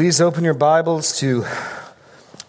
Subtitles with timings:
[0.00, 1.44] Please open your Bibles to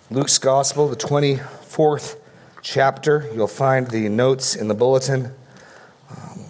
[0.10, 2.16] Luke's Gospel, the 24th
[2.62, 3.30] chapter.
[3.36, 5.34] You'll find the notes in the bulletin.
[6.10, 6.46] Um,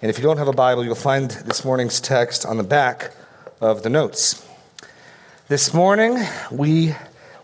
[0.00, 3.10] and if you don't have a Bible, you'll find this morning's text on the back
[3.60, 4.48] of the notes.
[5.48, 6.94] This morning, we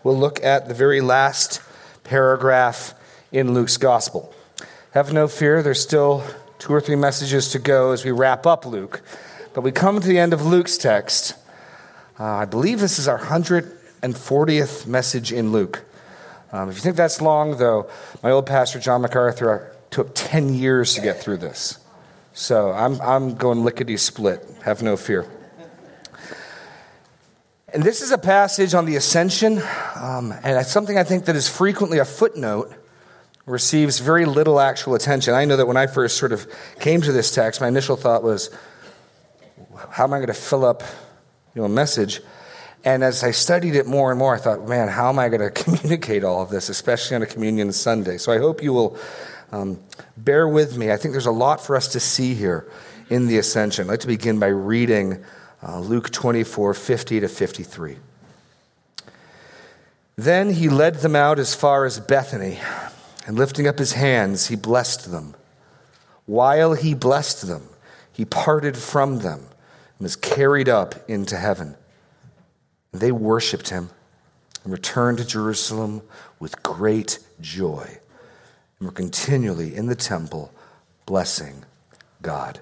[0.05, 1.61] will look at the very last
[2.05, 2.95] paragraph
[3.33, 4.33] in Luke's Gospel.
[4.93, 6.23] Have no fear, there's still
[6.61, 9.03] two or three messages to go as we wrap up Luke.
[9.55, 11.35] But we come to the end of Luke's text
[12.19, 15.85] uh, I believe this is our 140th message in Luke.
[16.53, 17.89] Um, if you think that's long, though,
[18.23, 21.79] my old pastor, John MacArthur, took 10 years to get through this.
[22.35, 24.47] So I'm, I'm going lickety split.
[24.65, 25.27] Have no fear.
[27.75, 29.63] And this is a passage on the ascension,
[29.97, 32.71] um, and it's something I think that is frequently a footnote,
[33.47, 35.33] receives very little actual attention.
[35.33, 36.47] I know that when I first sort of
[36.81, 38.51] came to this text, my initial thought was,
[39.89, 40.83] how am I going to fill up
[41.55, 42.21] you know, message.
[42.85, 45.41] And as I studied it more and more, I thought, man, how am I going
[45.51, 48.19] to communicate all of this, especially on a communion Sunday?
[48.19, 48.99] So I hope you will
[49.53, 49.79] um,
[50.17, 50.91] bear with me.
[50.91, 52.67] I think there's a lot for us to see here
[53.11, 53.87] in the ascension.
[53.87, 55.23] I'd like to begin by reading
[55.63, 57.97] uh, Luke 24 50 to 53.
[60.17, 62.59] Then he led them out as far as Bethany,
[63.27, 65.35] and lifting up his hands, he blessed them.
[66.27, 67.69] While he blessed them,
[68.13, 69.47] he parted from them
[70.03, 71.77] and was carried up into heaven.
[72.91, 73.91] And they worshiped him
[74.65, 76.03] and returned to Jerusalem
[76.41, 78.01] with great joy
[78.81, 80.53] and were continually in the temple
[81.07, 81.65] blessing
[82.21, 82.59] God.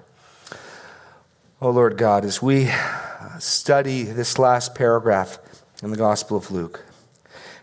[1.59, 2.71] Oh Lord God, as we
[3.39, 5.39] study this last paragraph
[5.81, 6.85] in the Gospel of Luke,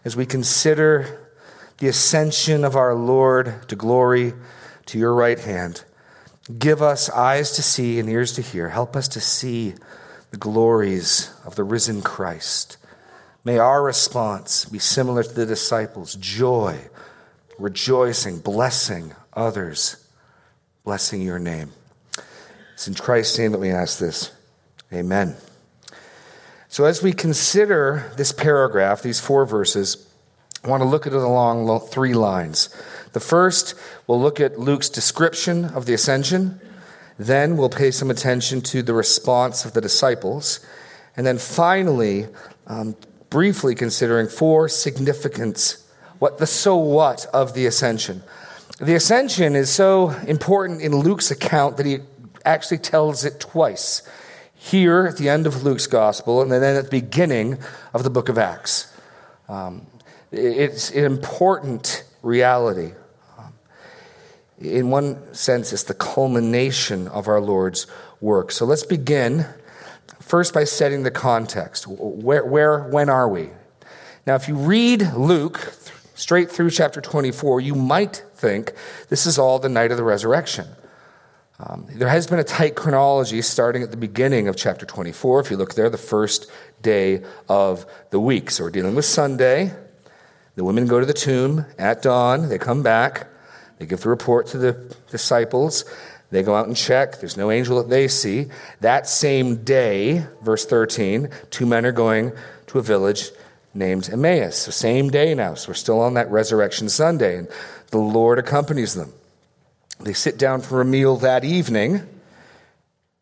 [0.05, 1.21] as we consider
[1.77, 4.33] the ascension of our Lord to glory
[4.87, 5.84] to your right hand,
[6.57, 8.71] Give us eyes to see and ears to hear.
[8.71, 9.75] Help us to see
[10.31, 12.77] the glories of the risen Christ.
[13.45, 16.79] May our response be similar to the disciples joy,
[17.59, 20.09] rejoicing, blessing others,
[20.84, 21.71] blessing your name.
[22.75, 24.33] It's in Christ's name that we ask this.
[24.93, 25.37] Amen.
[26.69, 30.06] So, as we consider this paragraph, these four verses,
[30.62, 32.69] I want to look at it along three lines.
[33.13, 33.75] The first,
[34.07, 36.61] we'll look at Luke's description of the ascension.
[37.19, 40.61] Then we'll pay some attention to the response of the disciples.
[41.17, 42.27] And then finally,
[42.67, 42.97] um,
[43.31, 45.85] briefly considering four significance,
[46.19, 48.23] what the so what of the ascension.
[48.79, 51.99] The ascension is so important in Luke's account that he
[52.45, 54.03] actually tells it twice.
[54.55, 57.59] Here at the end of Luke's gospel, and then at the beginning
[57.95, 58.93] of the book of Acts.
[59.49, 59.87] Um,
[60.31, 62.93] it's important reality.
[64.61, 67.87] In one sense, it's the culmination of our Lord's
[68.21, 68.50] work.
[68.53, 69.47] So let's begin
[70.21, 71.87] first by setting the context.
[71.87, 73.50] Where, where when are we?
[74.27, 75.72] Now, if you read Luke
[76.15, 78.72] straight through chapter 24, you might think
[79.09, 80.66] this is all the night of the resurrection.
[81.60, 85.41] Um, there has been a tight chronology starting at the beginning of chapter 24.
[85.41, 86.50] If you look there, the first
[86.83, 88.50] day of the week.
[88.50, 89.72] So we're dealing with Sunday.
[90.59, 93.29] The women go to the tomb at dawn, they come back,
[93.79, 95.85] they give the report to the disciples.
[96.33, 97.21] They go out and check.
[97.21, 98.47] There's no angel that they see.
[98.81, 102.33] That same day, verse 13, two men are going
[102.67, 103.31] to a village
[103.73, 104.59] named Emmaus.
[104.59, 105.55] So, same day now.
[105.55, 107.49] So, we're still on that resurrection Sunday, and
[107.93, 109.13] the Lord accompanies them.
[110.01, 112.03] They sit down for a meal that evening,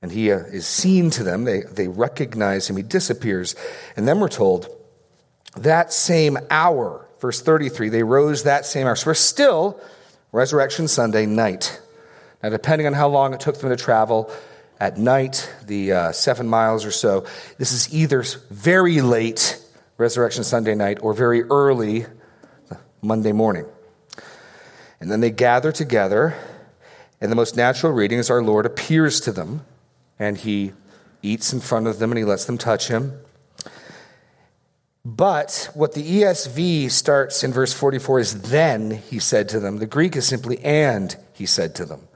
[0.01, 1.45] and he uh, is seen to them.
[1.45, 2.79] They, they recognize him.
[2.79, 3.55] He disappears.
[3.95, 4.71] And then we're told
[5.55, 8.97] that same hour, Verse 33, they rose that same hour.
[8.97, 9.81] So we're still
[10.33, 11.81] Resurrection Sunday night.
[12.43, 14.31] Now, depending on how long it took them to travel,
[14.79, 17.25] at night, the uh, seven miles or so,
[17.59, 19.63] this is either very late
[19.97, 22.05] Resurrection Sunday night or very early
[23.01, 23.65] Monday morning.
[25.01, 26.37] And then they gather together,
[27.21, 29.65] and the most natural reading is our Lord appears to them,
[30.19, 30.73] and he
[31.23, 33.19] eats in front of them and he lets them touch him.
[35.07, 39.77] But what the ESV starts in verse 44 is then he said to them.
[39.77, 42.09] The Greek is simply and he said to them.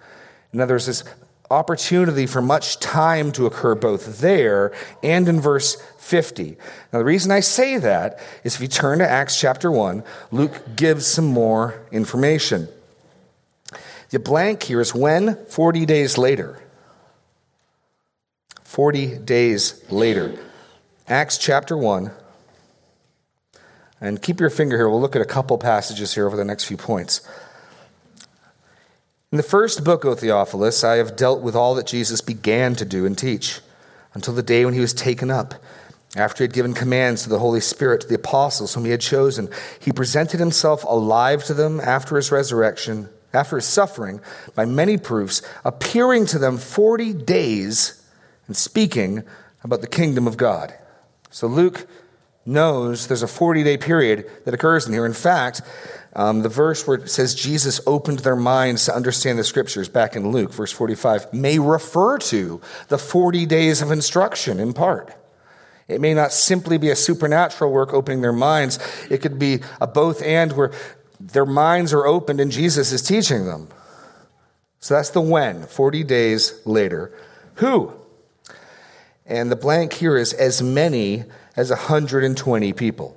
[0.52, 1.04] In other words, this
[1.52, 4.72] opportunity for much time to occur both there
[5.04, 6.56] and in verse 50.
[6.92, 10.02] Now, the reason I say that is if you turn to Acts chapter 1,
[10.32, 12.66] Luke gives some more information.
[14.08, 16.60] The blank here is when 40 days later.
[18.64, 20.36] 40 days later.
[21.06, 22.10] Acts chapter 1,
[24.00, 24.88] and keep your finger here.
[24.88, 27.20] We'll look at a couple passages here over the next few points.
[29.32, 32.84] In the first book, O Theophilus, I have dealt with all that Jesus began to
[32.84, 33.60] do and teach
[34.12, 35.54] until the day when he was taken up.
[36.16, 39.00] After he had given commands to the Holy Spirit to the apostles whom he had
[39.00, 39.48] chosen,
[39.78, 44.20] he presented himself alive to them after his resurrection, after his suffering,
[44.56, 48.04] by many proofs, appearing to them 40 days
[48.48, 49.22] and speaking
[49.62, 50.74] about the kingdom of God.
[51.30, 51.86] So Luke
[52.50, 55.06] knows there's a 40 day period that occurs in here.
[55.06, 55.62] In fact,
[56.14, 60.16] um, the verse where it says Jesus opened their minds to understand the scriptures back
[60.16, 65.14] in Luke, verse 45, may refer to the 40 days of instruction in part.
[65.86, 68.78] It may not simply be a supernatural work opening their minds.
[69.08, 70.72] It could be a both and where
[71.18, 73.68] their minds are opened and Jesus is teaching them.
[74.80, 77.12] So that's the when, 40 days later.
[77.56, 77.92] Who?
[79.26, 81.24] And the blank here is as many
[81.56, 83.16] as 120 people.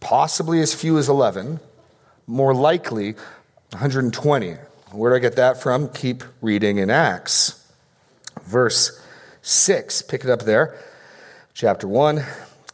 [0.00, 1.60] Possibly as few as 11,
[2.26, 3.12] more likely
[3.70, 4.56] 120.
[4.92, 5.88] Where do I get that from?
[5.88, 7.66] Keep reading in Acts.
[8.42, 9.00] Verse
[9.42, 10.76] 6, pick it up there
[11.54, 12.24] chapter 1.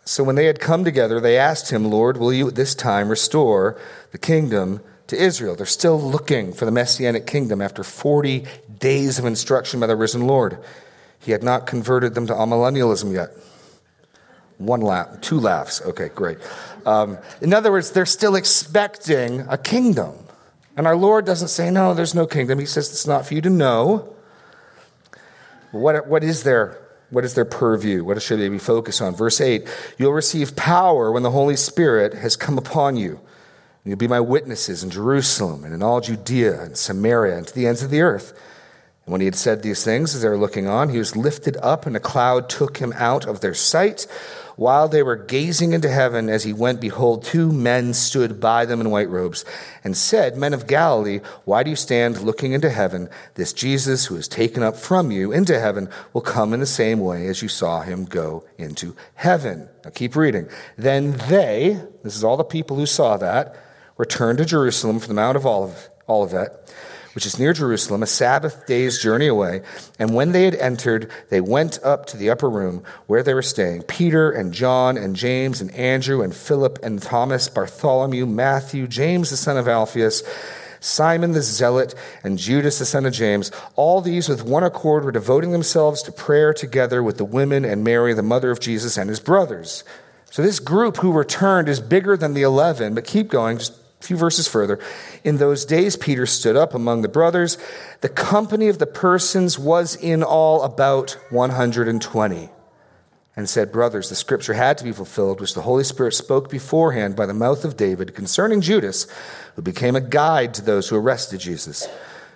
[0.05, 3.09] So when they had come together, they asked him, Lord, will you at this time
[3.11, 3.79] restore
[4.11, 5.55] the kingdom to Israel?
[5.55, 8.47] They're still looking for the messianic kingdom after 40
[8.79, 10.59] days of instruction by the risen Lord.
[11.19, 13.31] He had not converted them to amillennialism yet.
[14.61, 15.81] One laugh, two laughs.
[15.83, 16.39] Okay, great.
[16.85, 20.15] Um, in other words, they're still expecting a kingdom.
[20.77, 22.59] And our Lord doesn't say, no, there's no kingdom.
[22.59, 24.15] He says, it's not for you to know.
[25.73, 26.79] What, what is there
[27.11, 28.05] what is their purview?
[28.05, 29.15] What should they be focused on?
[29.15, 29.69] Verse 8
[29.99, 33.13] You'll receive power when the Holy Spirit has come upon you.
[33.13, 37.55] And You'll be my witnesses in Jerusalem and in all Judea and Samaria and to
[37.55, 38.33] the ends of the earth.
[39.05, 41.57] And when he had said these things, as they were looking on, he was lifted
[41.57, 44.07] up, and a cloud took him out of their sight.
[44.61, 48.79] While they were gazing into heaven as he went, behold, two men stood by them
[48.79, 49.43] in white robes
[49.83, 53.09] and said, Men of Galilee, why do you stand looking into heaven?
[53.37, 57.01] This Jesus who is taken up from you into heaven will come in the same
[57.01, 59.67] way as you saw him go into heaven.
[59.83, 60.47] Now keep reading.
[60.77, 63.57] Then they, this is all the people who saw that,
[63.97, 65.47] returned to Jerusalem from the Mount of
[66.07, 66.71] Olivet
[67.15, 69.63] which is near Jerusalem, a Sabbath day's journey away.
[69.99, 73.43] And when they had entered, they went up to the upper room where they were
[73.43, 79.31] staying Peter and John and James and Andrew and Philip and Thomas, Bartholomew, Matthew, James
[79.31, 80.23] the son of Alphaeus.
[80.83, 85.13] Simon the Zealot, and Judas the son of James, all these with one accord were
[85.13, 89.11] devoting themselves to prayer together with the women and Mary, the mother of Jesus, and
[89.11, 89.85] his brothers.
[90.31, 94.05] So this group who returned is bigger than the 11, but keep going, just a
[94.05, 94.79] few verses further.
[95.25, 97.59] In those days, Peter stood up among the brothers.
[98.01, 102.51] The company of the persons was in all about 120
[103.37, 107.15] and said, Brothers, the scripture had to be fulfilled, which the Holy Spirit spoke beforehand
[107.17, 109.07] by the mouth of David concerning Judas,
[109.57, 111.87] who became a guide to those who arrested Jesus.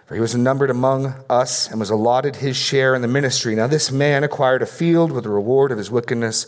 [0.06, 3.54] For he was numbered among us and was allotted his share in the ministry.
[3.54, 6.46] Now, this man acquired a field with the reward of his wickedness.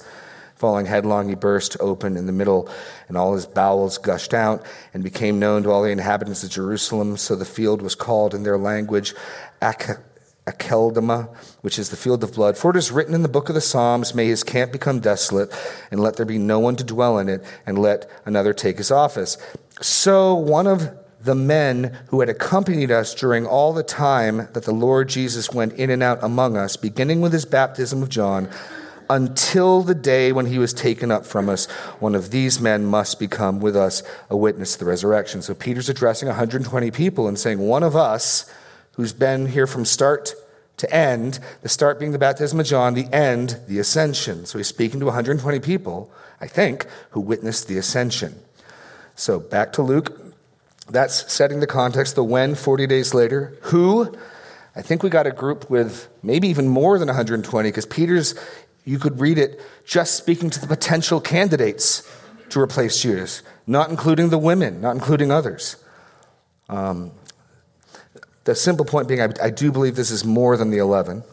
[0.56, 2.68] Falling headlong, he burst open in the middle,
[3.08, 4.64] and all his bowels gushed out
[4.94, 7.18] and became known to all the inhabitants of Jerusalem.
[7.18, 9.14] So the field was called in their language
[9.60, 12.56] Akeldama, which is the field of blood.
[12.56, 15.52] For it is written in the book of the Psalms, May his camp become desolate,
[15.90, 18.90] and let there be no one to dwell in it, and let another take his
[18.90, 19.36] office.
[19.82, 24.72] So one of the men who had accompanied us during all the time that the
[24.72, 28.48] Lord Jesus went in and out among us, beginning with his baptism of John,
[29.08, 31.66] until the day when he was taken up from us.
[32.00, 35.42] One of these men must become with us a witness to the resurrection.
[35.42, 38.52] So Peter's addressing 120 people and saying, One of us
[38.92, 40.34] who's been here from start
[40.78, 44.46] to end, the start being the baptism of John, the end, the ascension.
[44.46, 46.10] So he's speaking to 120 people,
[46.40, 48.34] I think, who witnessed the ascension.
[49.14, 50.20] So back to Luke.
[50.88, 53.56] That's setting the context, the when 40 days later.
[53.62, 54.14] Who?
[54.76, 58.34] I think we got a group with maybe even more than 120 because Peter's
[58.86, 62.10] you could read it just speaking to the potential candidates
[62.50, 65.76] to replace Judas, not including the women, not including others.
[66.68, 67.10] Um,
[68.44, 71.24] the simple point being, I, I do believe this is more than the 11,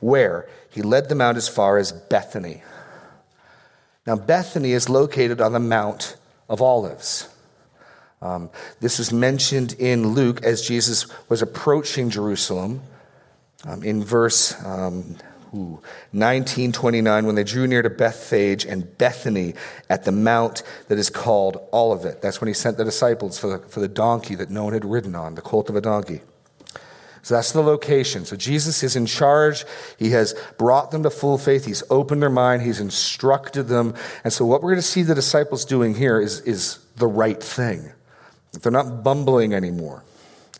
[0.00, 2.62] where he led them out as far as Bethany.
[4.04, 6.16] Now, Bethany is located on the Mount
[6.48, 7.28] of Olives.
[8.20, 8.50] Um,
[8.80, 12.82] this is mentioned in Luke as Jesus was approaching Jerusalem.
[13.64, 15.16] Um, in verse um,
[15.54, 15.80] Ooh.
[16.12, 19.54] 1929, when they drew near to Bethphage and Bethany
[19.88, 22.20] at the mount that is called Olivet.
[22.20, 24.84] That's when he sent the disciples for the, for the donkey that no one had
[24.84, 26.20] ridden on, the colt of a donkey.
[27.22, 28.24] So that's the location.
[28.24, 29.64] So Jesus is in charge.
[29.98, 31.64] He has brought them to full faith.
[31.64, 32.62] He's opened their mind.
[32.62, 33.94] He's instructed them.
[34.24, 37.42] And so what we're going to see the disciples doing here is, is the right
[37.42, 37.92] thing.
[38.62, 40.04] They're not bumbling anymore.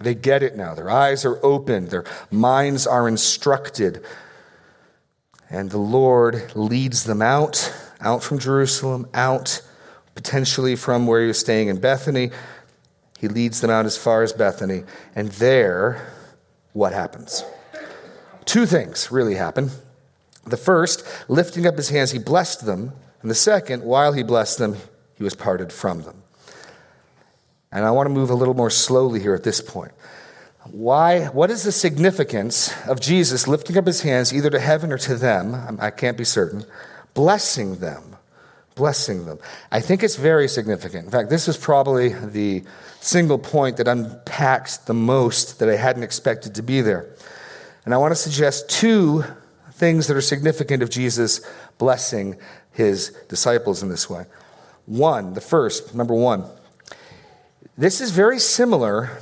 [0.00, 0.74] They get it now.
[0.74, 1.88] Their eyes are open.
[1.88, 4.04] Their minds are instructed.
[5.50, 9.62] And the Lord leads them out, out from Jerusalem, out
[10.14, 12.30] potentially from where he was staying in Bethany.
[13.18, 14.84] He leads them out as far as Bethany.
[15.14, 16.12] And there,
[16.72, 17.44] what happens?
[18.44, 19.70] Two things really happen.
[20.44, 22.92] The first, lifting up his hands, he blessed them.
[23.22, 24.76] And the second, while he blessed them,
[25.14, 26.22] he was parted from them.
[27.70, 29.92] And I want to move a little more slowly here at this point.
[30.70, 34.98] Why, what is the significance of Jesus lifting up his hands either to heaven or
[34.98, 35.78] to them?
[35.80, 36.64] I can't be certain.
[37.14, 38.16] Blessing them.
[38.74, 39.38] Blessing them.
[39.72, 41.06] I think it's very significant.
[41.06, 42.64] In fact, this is probably the
[43.00, 47.08] single point that unpacks the most that I hadn't expected to be there.
[47.84, 49.24] And I want to suggest two
[49.72, 51.40] things that are significant of Jesus
[51.78, 52.36] blessing
[52.72, 54.26] his disciples in this way.
[54.86, 56.44] One, the first, number one,
[57.76, 59.20] this is very similar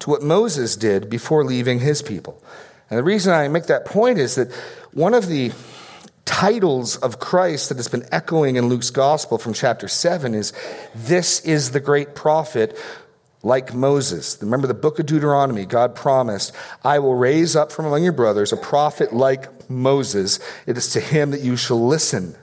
[0.00, 2.42] to what Moses did before leaving his people.
[2.90, 4.52] And the reason I make that point is that
[4.92, 5.52] one of the
[6.24, 10.52] titles of Christ that has been echoing in Luke's gospel from chapter 7 is
[10.94, 12.78] This is the great prophet
[13.42, 14.36] like Moses.
[14.40, 18.52] Remember the book of Deuteronomy, God promised, I will raise up from among your brothers
[18.52, 20.40] a prophet like Moses.
[20.66, 22.36] It is to him that you shall listen.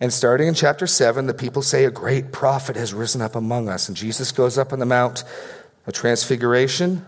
[0.00, 3.68] And starting in chapter 7, the people say, A great prophet has risen up among
[3.68, 3.88] us.
[3.88, 5.24] And Jesus goes up on the Mount
[5.88, 7.04] of Transfiguration,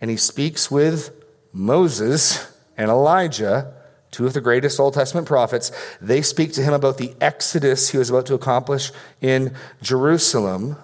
[0.00, 1.10] and he speaks with
[1.52, 3.72] Moses and Elijah,
[4.10, 5.72] two of the greatest Old Testament prophets.
[6.00, 8.92] They speak to him about the exodus he was about to accomplish
[9.22, 10.76] in Jerusalem.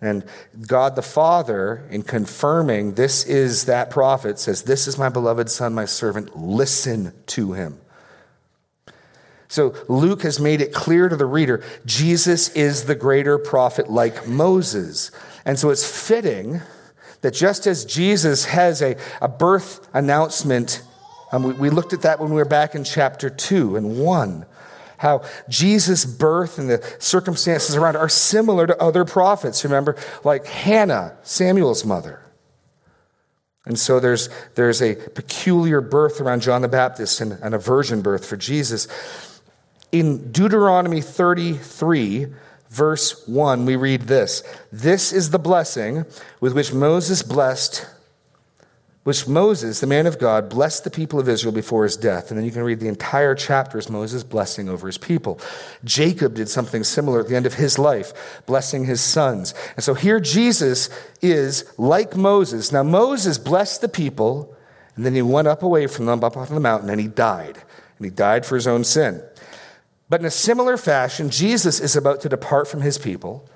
[0.00, 0.24] And
[0.66, 5.72] God the Father, in confirming this is that prophet, says, This is my beloved Son,
[5.72, 6.36] my servant.
[6.36, 7.80] Listen to him.
[9.46, 14.26] So Luke has made it clear to the reader Jesus is the greater prophet like
[14.26, 15.12] Moses.
[15.44, 16.60] And so it's fitting
[17.20, 20.82] that just as Jesus has a, a birth announcement,
[21.32, 24.46] um, we, we looked at that when we were back in chapter 2 and 1
[24.96, 29.62] how Jesus' birth and the circumstances around are similar to other prophets.
[29.62, 32.20] Remember, like Hannah, Samuel's mother.
[33.66, 38.02] And so there's, there's a peculiar birth around John the Baptist and, and a virgin
[38.02, 38.88] birth for Jesus.
[39.90, 42.28] In Deuteronomy 33,
[42.74, 46.04] verse 1, we read this This is the blessing
[46.40, 47.86] with which Moses blessed
[49.04, 52.30] which Moses, the man of God, blessed the people of Israel before his death.
[52.30, 55.38] And then you can read the entire chapter as Moses blessing over his people.
[55.84, 59.52] Jacob did something similar at the end of his life, blessing his sons.
[59.76, 60.88] And so here Jesus
[61.20, 62.72] is like Moses.
[62.72, 64.56] Now, Moses blessed the people,
[64.96, 67.58] and then he went up away from them, up on the mountain, and he died.
[67.98, 69.22] And he died for his own sin.
[70.14, 73.50] But in a similar fashion, Jesus is about to depart from his people.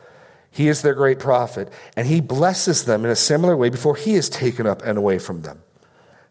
[0.51, 4.15] He is their great prophet, and he blesses them in a similar way before he
[4.15, 5.63] is taken up and away from them.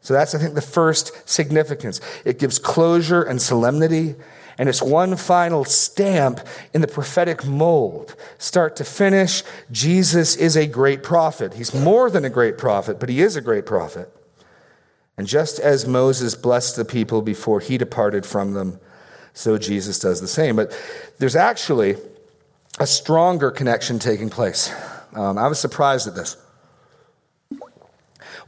[0.02, 2.02] So that's, I think, the first significance.
[2.26, 4.16] It gives closure and solemnity,
[4.58, 6.42] and it's one final stamp
[6.74, 8.14] in the prophetic mold.
[8.38, 11.54] Start to finish, Jesus is a great prophet.
[11.54, 14.14] He's more than a great prophet, but he is a great prophet.
[15.16, 18.82] And just as Moses blessed the people before he departed from them,
[19.38, 20.56] so Jesus does the same.
[20.56, 20.76] But
[21.20, 21.96] there's actually
[22.80, 24.74] a stronger connection taking place.
[25.14, 26.38] Um, I was surprised at this.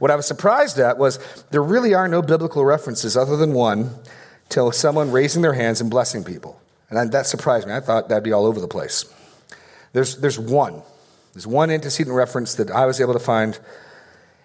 [0.00, 1.18] What I was surprised at was
[1.52, 3.90] there really are no biblical references other than one
[4.48, 6.60] to someone raising their hands and blessing people.
[6.90, 7.74] And that surprised me.
[7.74, 9.04] I thought that'd be all over the place.
[9.92, 10.82] There's, there's one.
[11.34, 13.60] There's one antecedent reference that I was able to find,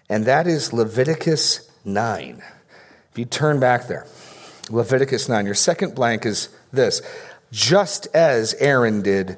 [0.09, 2.43] and that is Leviticus 9.
[3.11, 4.05] If you turn back there,
[4.69, 7.01] Leviticus 9, your second blank is this
[7.51, 9.37] just as Aaron did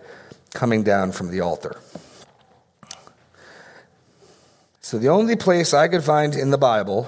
[0.54, 1.78] coming down from the altar.
[4.82, 7.08] So, the only place I could find in the Bible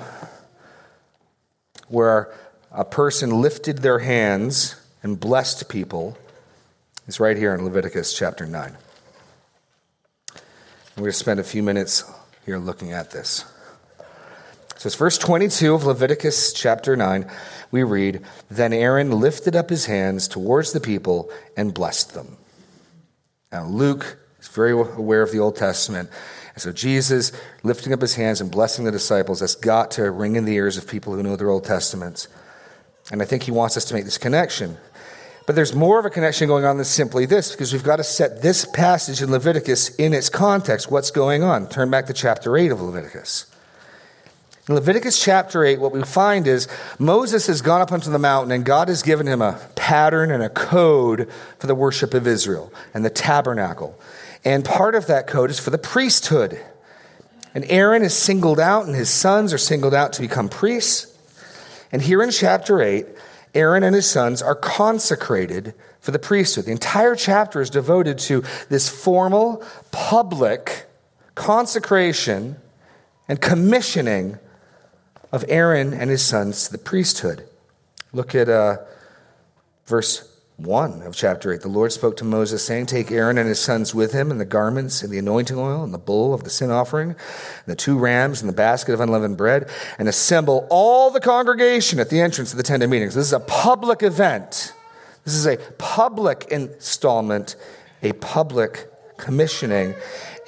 [1.88, 2.33] where
[2.71, 6.17] a person lifted their hands and blessed people
[7.07, 8.77] is right here in Leviticus chapter 9.
[10.95, 12.03] We're going to spend a few minutes
[12.45, 13.45] here looking at this.
[14.79, 17.29] So it's verse 22 of Leviticus chapter 9.
[17.69, 22.38] We read, Then Aaron lifted up his hands towards the people and blessed them.
[23.51, 26.09] Now, Luke is very aware of the Old Testament.
[26.53, 30.38] And so, Jesus lifting up his hands and blessing the disciples, that's got to ring
[30.38, 32.29] in the ears of people who know their Old Testaments.
[33.12, 34.77] And I think he wants us to make this connection.
[35.45, 38.05] But there's more of a connection going on than simply this, because we've got to
[38.05, 40.89] set this passage in Leviticus in its context.
[40.89, 41.67] What's going on?
[41.67, 43.45] Turn back to chapter 8 of Leviticus.
[44.69, 46.67] In Leviticus chapter 8, what we find is
[46.99, 50.43] Moses has gone up onto the mountain and God has given him a pattern and
[50.43, 53.99] a code for the worship of Israel and the tabernacle.
[54.45, 56.63] And part of that code is for the priesthood.
[57.55, 61.17] And Aaron is singled out and his sons are singled out to become priests.
[61.91, 63.07] And here in chapter 8,
[63.55, 66.65] Aaron and his sons are consecrated for the priesthood.
[66.65, 70.85] The entire chapter is devoted to this formal, public
[71.33, 72.57] consecration
[73.27, 74.38] and commissioning
[75.31, 77.48] of Aaron and his sons to the priesthood.
[78.13, 78.77] Look at uh,
[79.86, 81.62] verse 1 of chapter 8.
[81.62, 84.45] The Lord spoke to Moses, saying, Take Aaron and his sons with him, and the
[84.45, 87.17] garments, and the anointing oil, and the bull of the sin offering, and
[87.65, 92.09] the two rams, and the basket of unleavened bread, and assemble all the congregation at
[92.09, 93.15] the entrance of the tent of meetings.
[93.15, 94.74] This is a public event.
[95.24, 97.55] This is a public installment,
[98.03, 99.95] a public commissioning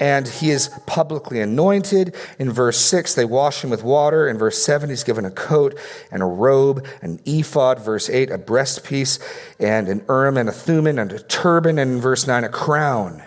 [0.02, 2.16] and he is publicly anointed.
[2.40, 4.28] In verse 6, they wash him with water.
[4.28, 5.80] In verse 7, he's given a coat
[6.12, 7.80] and a robe, an ephod.
[7.80, 9.20] Verse 8, a breastpiece,
[9.60, 11.78] and an urim and a thummim, and a turban.
[11.78, 13.22] And in verse 9, a crown.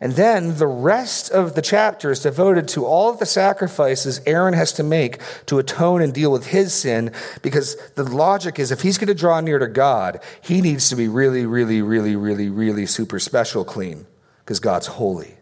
[0.00, 4.52] And then the rest of the chapter is devoted to all of the sacrifices Aaron
[4.52, 8.82] has to make to atone and deal with his sin, because the logic is if
[8.82, 12.48] he's going to draw near to God, he needs to be really, really, really, really,
[12.48, 14.06] really super special clean,
[14.40, 15.36] because God's holy.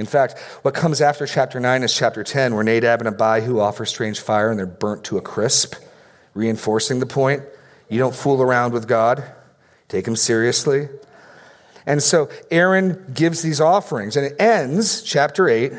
[0.00, 3.84] In fact, what comes after chapter 9 is chapter 10, where Nadab and Abihu offer
[3.84, 5.74] strange fire and they're burnt to a crisp,
[6.32, 7.42] reinforcing the point
[7.90, 9.22] you don't fool around with God,
[9.88, 10.88] take him seriously.
[11.84, 15.72] And so Aaron gives these offerings, and it ends, chapter 8.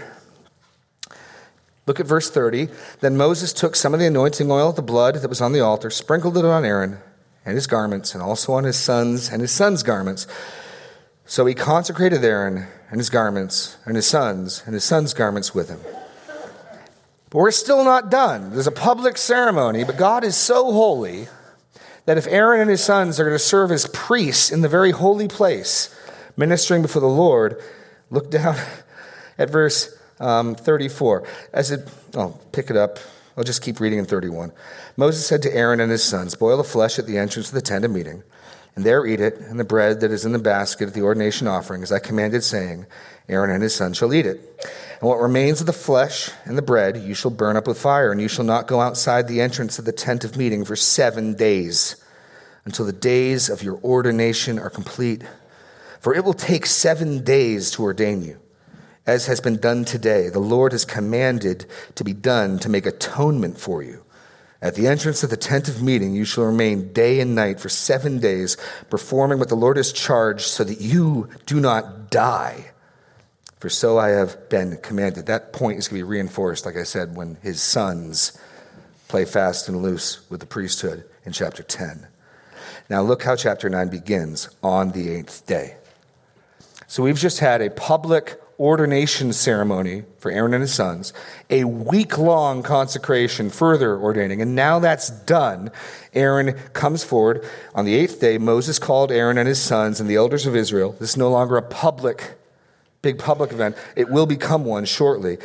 [1.87, 2.67] Look at verse 30.
[2.99, 5.89] Then Moses took some of the anointing oil, the blood that was on the altar,
[5.89, 6.99] sprinkled it on Aaron
[7.43, 10.27] and his garments, and also on his sons and his sons' garments.
[11.31, 15.69] So he consecrated Aaron and his garments, and his sons, and his sons' garments with
[15.69, 15.79] him.
[17.29, 18.51] But we're still not done.
[18.51, 21.29] There's a public ceremony, but God is so holy
[22.05, 24.91] that if Aaron and his sons are going to serve as priests in the very
[24.91, 25.95] holy place,
[26.35, 27.61] ministering before the Lord,
[28.09, 28.57] look down
[29.37, 31.25] at verse um, 34.
[31.53, 32.99] As it, I'll pick it up.
[33.37, 34.51] I'll just keep reading in 31.
[34.97, 37.61] Moses said to Aaron and his sons, Boil the flesh at the entrance of the
[37.61, 38.21] tent of meeting
[38.75, 41.47] and there eat it, and the bread that is in the basket at the ordination
[41.47, 42.85] offering, as I commanded, saying,
[43.27, 44.39] Aaron and his son shall eat it.
[44.99, 48.11] And what remains of the flesh and the bread you shall burn up with fire,
[48.11, 51.33] and you shall not go outside the entrance of the tent of meeting for seven
[51.33, 51.95] days,
[52.65, 55.23] until the days of your ordination are complete.
[55.99, 58.39] For it will take seven days to ordain you,
[59.05, 60.29] as has been done today.
[60.29, 64.03] The Lord has commanded to be done to make atonement for you.
[64.61, 67.69] At the entrance of the tent of meeting, you shall remain day and night for
[67.69, 68.57] seven days,
[68.89, 72.71] performing what the Lord has charged, so that you do not die.
[73.59, 75.25] For so I have been commanded.
[75.25, 78.39] That point is going to be reinforced, like I said, when his sons
[79.07, 82.07] play fast and loose with the priesthood in chapter 10.
[82.89, 85.75] Now, look how chapter 9 begins on the eighth day.
[86.87, 91.13] So, we've just had a public ordination ceremony for Aaron and his sons,
[91.49, 94.39] a week long consecration, further ordaining.
[94.39, 95.71] And now that's done.
[96.13, 97.43] Aaron comes forward.
[97.73, 100.95] On the eighth day, Moses called Aaron and his sons and the elders of Israel.
[100.99, 102.35] This is no longer a public,
[103.01, 103.75] big public event.
[103.95, 105.39] It will become one shortly.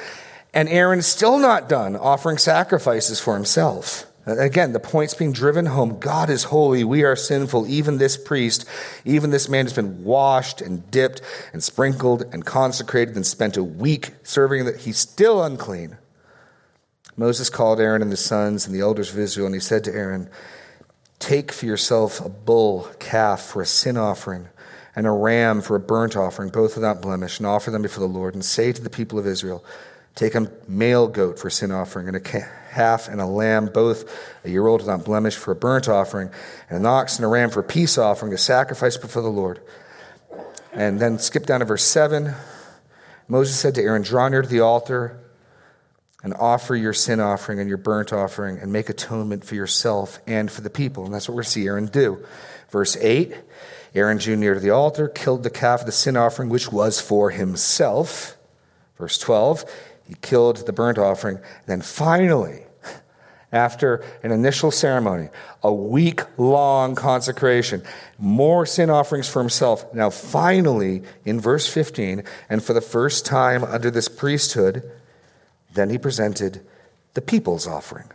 [0.52, 4.06] And Aaron's still not done offering sacrifices for himself.
[4.26, 5.98] Uh, again, the point's being driven home.
[6.00, 6.82] God is holy.
[6.82, 7.66] We are sinful.
[7.68, 8.66] Even this priest,
[9.04, 13.62] even this man has been washed and dipped and sprinkled and consecrated and spent a
[13.64, 15.96] week serving that he's still unclean.
[17.16, 19.94] Moses called Aaron and his sons and the elders of Israel, and he said to
[19.94, 20.28] Aaron,
[21.18, 24.48] Take for yourself a bull calf for a sin offering
[24.94, 28.12] and a ram for a burnt offering, both without blemish, and offer them before the
[28.12, 29.64] Lord, and say to the people of Israel,
[30.14, 34.04] Take a male goat for a sin offering and a calf and a lamb, both
[34.44, 36.30] a year old without blemish, for a burnt offering,
[36.68, 39.60] and an ox and a ram for a peace offering, a sacrifice before the Lord.
[40.72, 42.34] And then skip down to verse 7.
[43.28, 45.18] Moses said to Aaron, Draw near to the altar
[46.22, 50.50] and offer your sin offering and your burnt offering and make atonement for yourself and
[50.50, 51.04] for the people.
[51.04, 52.24] And that's what we're going to see Aaron do.
[52.70, 53.34] Verse 8
[53.94, 57.00] Aaron drew near to the altar, killed the calf of the sin offering, which was
[57.00, 58.36] for himself.
[58.98, 59.64] Verse 12
[60.04, 61.36] He killed the burnt offering.
[61.36, 62.65] And Then finally,
[63.56, 65.30] after an initial ceremony,
[65.62, 67.82] a week long consecration,
[68.18, 69.92] more sin offerings for himself.
[69.94, 74.88] Now, finally, in verse 15, and for the first time under this priesthood,
[75.72, 76.60] then he presented
[77.14, 78.10] the people's offering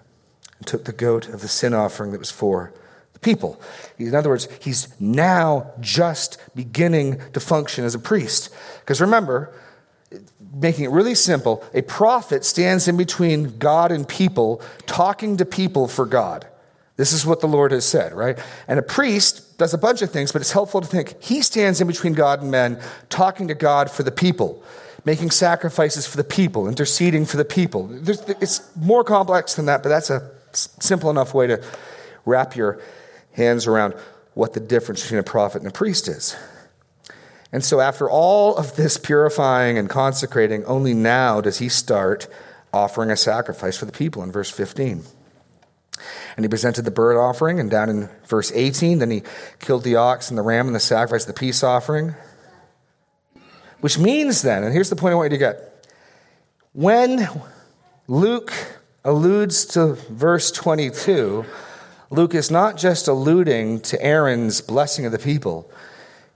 [0.57, 2.71] and took the goat of the sin offering that was for
[3.13, 3.59] the people.
[3.97, 8.49] In other words, he's now just beginning to function as a priest.
[8.81, 9.51] Because remember,
[10.53, 15.87] making it really simple, a prophet stands in between God and people, talking to people
[15.87, 16.47] for God.
[16.97, 18.37] This is what the Lord has said, right?
[18.67, 21.81] And a priest does a bunch of things, but it's helpful to think he stands
[21.81, 24.61] in between God and men, talking to God for the people,
[25.05, 27.87] making sacrifices for the people, interceding for the people.
[27.87, 31.63] There's, it's more complex than that, but that's a simple enough way to
[32.25, 32.79] wrap your
[33.33, 33.95] hands around
[34.33, 36.35] what the difference between a prophet and a priest is.
[37.51, 42.27] And so, after all of this purifying and consecrating, only now does he start
[42.73, 45.03] offering a sacrifice for the people in verse 15.
[46.35, 49.23] And he presented the burnt offering, and down in verse 18, then he
[49.59, 52.15] killed the ox and the ram and the sacrifice, the peace offering.
[53.81, 55.67] Which means then, and here's the point I want you to get
[56.73, 57.27] when
[58.07, 58.53] Luke
[59.03, 61.45] alludes to verse 22,
[62.09, 65.69] Luke is not just alluding to Aaron's blessing of the people,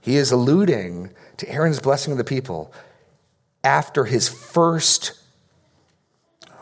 [0.06, 2.72] he is alluding to Aaron's blessing of the people
[3.64, 5.20] after his first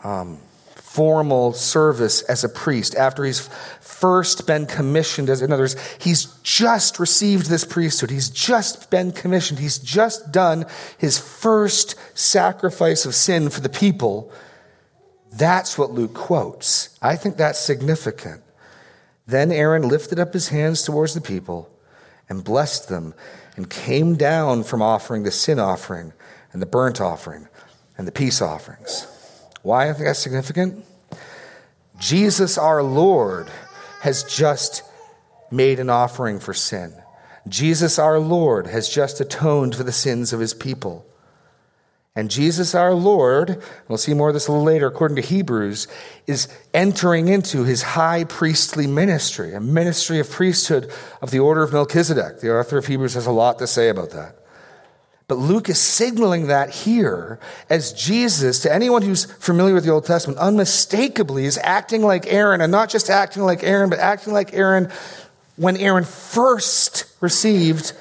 [0.03, 0.39] um,
[0.73, 3.47] formal service as a priest, after he's
[3.81, 8.09] first been commissioned as, in other words, he's just received this priesthood.
[8.09, 9.59] He's just been commissioned.
[9.59, 10.65] He's just done
[10.97, 14.31] his first sacrifice of sin for the people.
[15.31, 16.97] That's what Luke quotes.
[16.99, 18.41] I think that's significant.
[19.27, 21.69] Then Aaron lifted up his hands towards the people
[22.29, 23.13] and blessed them
[23.55, 26.13] and came down from offering the sin offering
[26.51, 27.47] and the burnt offering
[27.97, 29.07] and the peace offerings.
[29.61, 30.85] Why I think that's significant?
[31.97, 33.49] Jesus our Lord
[34.01, 34.83] has just
[35.51, 36.93] made an offering for sin.
[37.47, 41.05] Jesus our Lord has just atoned for the sins of his people.
[42.17, 45.87] And Jesus our Lord, we'll see more of this a little later, according to Hebrews,
[46.27, 50.89] is entering into his high priestly ministry, a ministry of priesthood
[51.21, 52.39] of the order of Melchizedek.
[52.39, 54.37] The author of Hebrews has a lot to say about that.
[55.27, 60.05] But Luke is signaling that here as Jesus, to anyone who's familiar with the Old
[60.05, 64.53] Testament, unmistakably is acting like Aaron, and not just acting like Aaron, but acting like
[64.53, 64.89] Aaron
[65.57, 67.93] when Aaron first received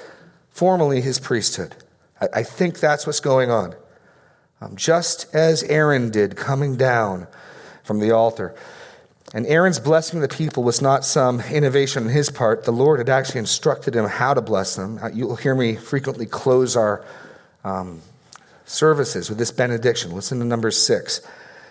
[0.51, 1.75] formally his priesthood.
[2.21, 3.75] I, think that's what's going on.
[4.61, 7.27] Um, just as Aaron did coming down
[7.83, 8.55] from the altar.
[9.35, 12.65] And Aaron's blessing of the people was not some innovation on his part.
[12.65, 14.99] The Lord had actually instructed him how to bless them.
[15.03, 17.05] Uh, you'll hear me frequently close our
[17.65, 18.01] um,
[18.65, 20.13] services with this benediction.
[20.13, 21.21] Listen to Numbers 6,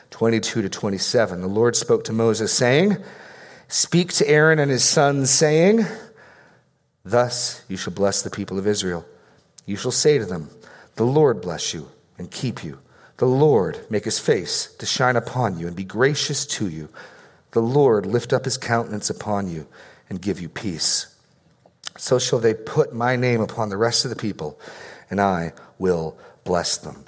[0.10, 1.42] 22 to 27.
[1.42, 2.98] The Lord spoke to Moses, saying,
[3.70, 5.86] Speak to Aaron and his sons, saying,
[7.06, 9.06] Thus you shall bless the people of Israel.
[9.66, 10.50] You shall say to them,
[10.96, 12.80] The Lord bless you and keep you.
[13.18, 16.90] The Lord make his face to shine upon you and be gracious to you.
[17.52, 19.68] The Lord lift up his countenance upon you
[20.10, 21.16] and give you peace.
[21.98, 24.60] So shall they put my name upon the rest of the people,
[25.10, 27.06] and I will bless them.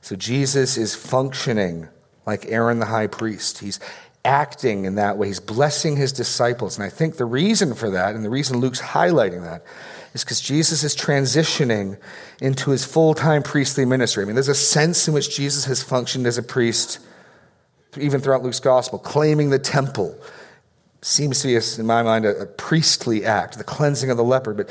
[0.00, 1.88] So Jesus is functioning
[2.26, 3.58] like Aaron the high priest.
[3.58, 3.78] He's
[4.24, 5.28] acting in that way.
[5.28, 6.76] He's blessing his disciples.
[6.76, 9.64] And I think the reason for that, and the reason Luke's highlighting that,
[10.14, 11.98] is because Jesus is transitioning
[12.40, 14.22] into his full time priestly ministry.
[14.22, 17.00] I mean, there's a sense in which Jesus has functioned as a priest
[17.98, 20.18] even throughout Luke's gospel, claiming the temple
[21.02, 24.54] seems to be, in my mind, a, a priestly act, the cleansing of the leper.
[24.54, 24.70] But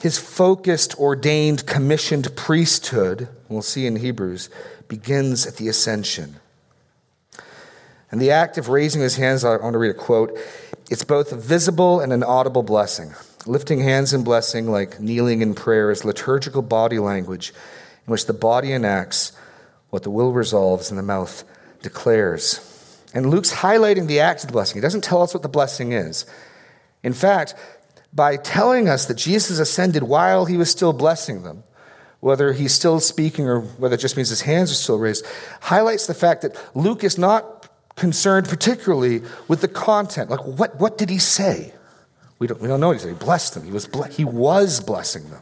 [0.00, 4.48] his focused, ordained, commissioned priesthood, we'll see in Hebrews,
[4.88, 6.36] begins at the ascension.
[8.10, 10.38] And the act of raising his hands, I want to read a quote.
[10.90, 13.14] It's both a visible and an audible blessing.
[13.46, 17.52] Lifting hands in blessing, like kneeling in prayer, is liturgical body language
[18.06, 19.32] in which the body enacts
[19.90, 21.44] what the will resolves and the mouth
[21.82, 22.70] declares.
[23.12, 24.76] And Luke's highlighting the act of the blessing.
[24.76, 26.24] He doesn't tell us what the blessing is.
[27.02, 27.54] In fact,
[28.14, 31.64] by telling us that Jesus ascended while he was still blessing them,
[32.20, 35.26] whether he's still speaking or whether it just means his hands are still raised,
[35.60, 40.30] highlights the fact that Luke is not concerned particularly with the content.
[40.30, 41.73] Like, what, what did he say?
[42.44, 43.08] We don't, we don't know what he said.
[43.08, 43.64] He blessed them.
[43.64, 45.40] He was, he was blessing them.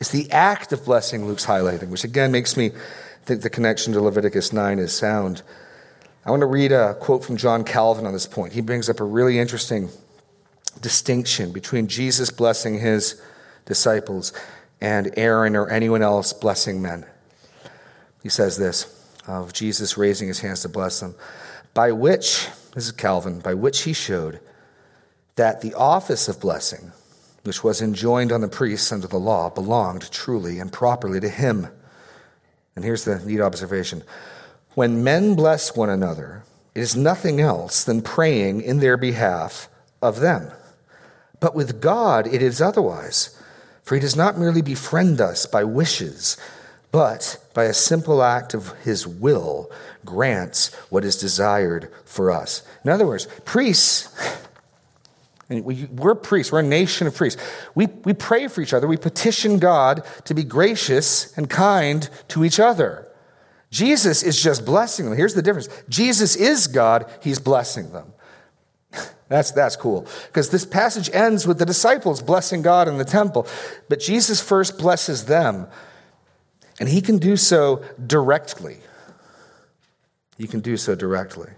[0.00, 2.70] It's the act of blessing Luke's highlighting, which again makes me
[3.26, 5.42] think the connection to Leviticus 9 is sound.
[6.24, 8.54] I want to read a quote from John Calvin on this point.
[8.54, 9.90] He brings up a really interesting
[10.80, 13.20] distinction between Jesus blessing his
[13.66, 14.32] disciples
[14.80, 17.04] and Aaron or anyone else blessing men.
[18.22, 18.86] He says this
[19.28, 21.14] of Jesus raising his hands to bless them,
[21.74, 24.40] by which, this is Calvin, by which he showed
[25.36, 26.92] that the office of blessing,
[27.44, 31.68] which was enjoined on the priests under the law, belonged truly and properly to him
[32.76, 34.04] and here's the neat observation
[34.74, 36.42] when men bless one another,
[36.74, 39.70] it is nothing else than praying in their behalf
[40.02, 40.52] of them.
[41.40, 43.40] But with God, it is otherwise.
[43.82, 46.36] For he does not merely befriend us by wishes,
[46.92, 49.70] but by a simple act of his will
[50.04, 52.62] grants what is desired for us.
[52.84, 54.10] In other words, priests
[55.48, 57.40] and we, are priests, we're a nation of priests.
[57.74, 58.88] We, we pray for each other.
[58.88, 63.06] We petition God to be gracious and kind to each other.
[63.70, 65.16] Jesus is just blessing them.
[65.16, 68.12] Here's the difference Jesus is God, he's blessing them.
[69.28, 70.06] That's, that's cool.
[70.28, 73.48] Because this passage ends with the disciples blessing God in the temple.
[73.88, 75.66] But Jesus first blesses them,
[76.78, 78.76] and he can do so directly.
[80.38, 81.50] He can do so directly.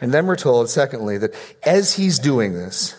[0.00, 2.96] And then we're told, secondly, that as he's doing this,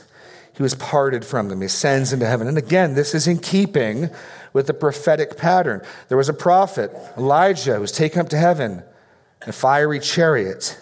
[0.57, 1.61] he was parted from them.
[1.61, 2.47] He ascends into heaven.
[2.47, 4.09] And again, this is in keeping
[4.53, 5.83] with the prophetic pattern.
[6.07, 8.81] There was a prophet, Elijah, who was taken up to heaven
[9.43, 10.79] in a fiery chariot.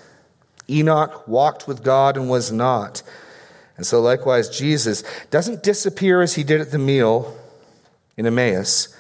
[0.70, 3.04] Enoch walked with God and was not.
[3.76, 7.38] And so, likewise, Jesus doesn't disappear as he did at the meal
[8.16, 8.96] in Emmaus,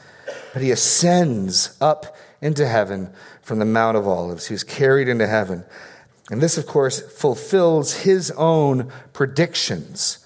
[0.51, 4.47] but he ascends up into heaven from the Mount of Olives.
[4.47, 5.63] He was carried into heaven.
[6.29, 10.19] And this, of course, fulfills his own predictions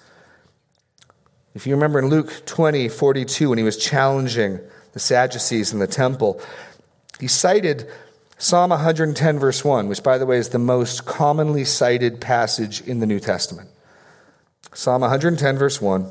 [1.60, 4.62] if you remember in Luke 20, 42, when he was challenging
[4.94, 6.40] the Sadducees in the temple,
[7.20, 7.86] he cited
[8.38, 13.02] Psalm 110, verse 1, which, by the way, is the most commonly cited passage in
[13.02, 13.70] the New Testament.
[14.74, 16.10] Psalm 110, verse 1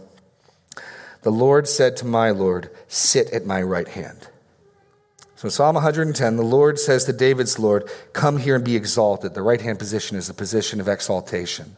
[1.23, 4.29] The Lord said to my Lord, Sit at my right hand.
[5.37, 9.33] So Psalm 110, the Lord says to David's Lord, Come here and be exalted.
[9.33, 11.75] The right hand position is the position of exaltation.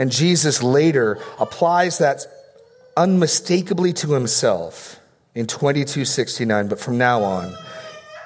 [0.00, 2.24] And Jesus later applies that
[2.96, 4.98] unmistakably to himself
[5.34, 6.68] in 2269.
[6.68, 7.54] But from now on,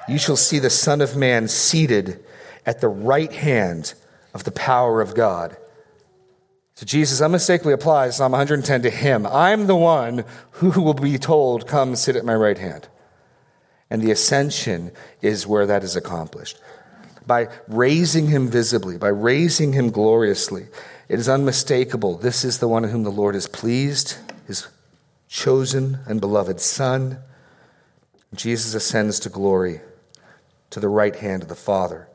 [0.07, 2.23] you shall see the Son of Man seated
[2.65, 3.93] at the right hand
[4.33, 5.57] of the power of God.
[6.75, 9.25] So Jesus unmistakably applies Psalm 110 to him.
[9.25, 12.87] I'm the one who will be told, Come sit at my right hand.
[13.89, 16.57] And the ascension is where that is accomplished.
[17.27, 20.67] By raising him visibly, by raising him gloriously.
[21.07, 22.17] It is unmistakable.
[22.17, 24.67] This is the one in whom the Lord is pleased, his
[25.27, 27.19] chosen and beloved Son.
[28.33, 29.81] Jesus ascends to glory
[30.71, 32.07] to the right hand of the Father.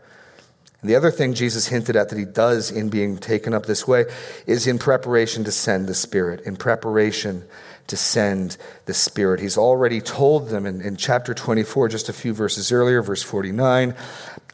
[0.81, 3.87] And the other thing Jesus hinted at that he does in being taken up this
[3.87, 4.07] way
[4.47, 7.45] is in preparation to send the Spirit, in preparation
[7.87, 9.41] to send the Spirit.
[9.41, 13.95] He's already told them in, in chapter 24, just a few verses earlier, verse 49,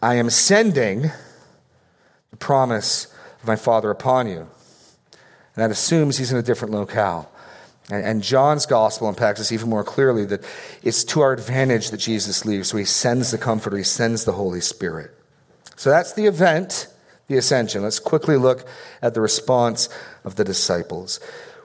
[0.03, 1.11] I am sending
[2.31, 3.07] the promise
[3.45, 4.39] my Father upon you.
[4.39, 4.49] And
[5.57, 7.31] that assumes he's in a different locale.
[7.91, 10.45] And, and John's gospel unpacks this even more clearly that
[10.83, 12.69] it's to our advantage that Jesus leaves.
[12.69, 15.13] So he sends the Comforter, he sends the Holy Spirit.
[15.77, 16.89] So that's the event,
[17.29, 17.83] the ascension.
[17.83, 18.67] Let's quickly look
[19.03, 19.89] at the response
[20.25, 21.21] of the disciples.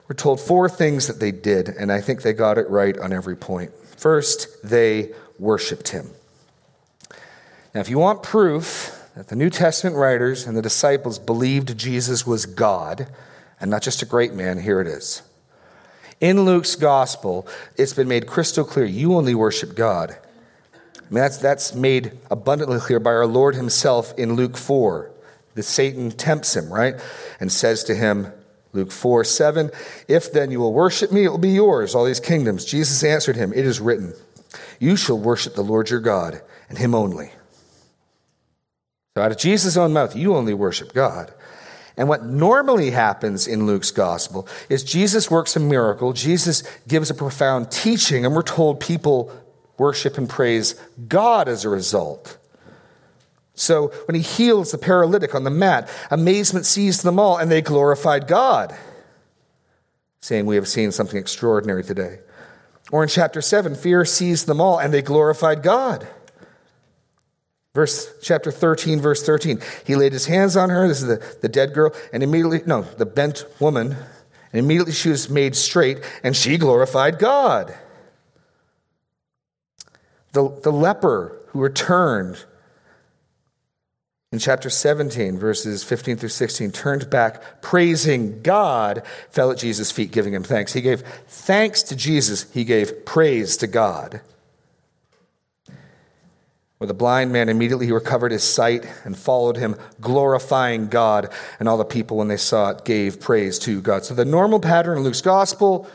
[0.08, 3.12] We're told four things that they did, and I think they got it right on
[3.12, 3.72] every point.
[3.96, 6.10] First, they worshiped him.
[7.74, 12.26] Now, if you want proof that the New Testament writers and the disciples believed Jesus
[12.26, 13.08] was God
[13.60, 15.22] and not just a great man, here it is.
[16.20, 17.46] In Luke's gospel,
[17.76, 20.16] it's been made crystal clear you only worship God.
[20.72, 25.10] I mean, that's, that's made abundantly clear by our Lord himself in Luke 4.
[25.54, 26.94] The Satan tempts him, right?
[27.38, 28.32] And says to him,
[28.72, 29.70] Luke 4 7,
[30.08, 32.64] If then you will worship me, it will be yours, all these kingdoms.
[32.64, 34.14] Jesus answered him, It is written,
[34.80, 37.32] You shall worship the Lord your God, and him only.
[39.14, 41.32] So, out of Jesus' own mouth, you only worship God.
[41.96, 47.14] And what normally happens in Luke's gospel is Jesus works a miracle, Jesus gives a
[47.14, 49.30] profound teaching, and we're told people
[49.76, 50.74] worship and praise
[51.08, 52.38] God as a result.
[53.54, 57.60] So, when he heals the paralytic on the mat, amazement seized them all, and they
[57.60, 58.74] glorified God,
[60.20, 62.20] saying, We have seen something extraordinary today.
[62.90, 66.08] Or in chapter 7, fear seized them all, and they glorified God.
[67.74, 69.60] Verse chapter 13, verse 13.
[69.86, 70.86] He laid his hands on her.
[70.86, 71.94] This is the, the dead girl.
[72.12, 73.96] And immediately, no, the bent woman.
[74.52, 77.74] And immediately she was made straight and she glorified God.
[80.32, 82.44] The, the leper who returned
[84.32, 90.10] in chapter 17, verses 15 through 16, turned back, praising God, fell at Jesus' feet,
[90.10, 90.72] giving him thanks.
[90.72, 94.22] He gave thanks to Jesus, he gave praise to God.
[96.82, 101.32] Where the blind man immediately he recovered his sight and followed him, glorifying God.
[101.60, 104.04] And all the people, when they saw it, gave praise to God.
[104.04, 105.88] So the normal pattern in Luke's gospel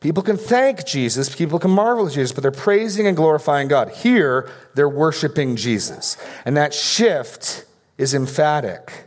[0.00, 3.88] people can thank Jesus, people can marvel at Jesus, but they're praising and glorifying God.
[3.88, 6.18] Here, they're worshiping Jesus.
[6.44, 7.64] And that shift
[7.96, 9.06] is emphatic.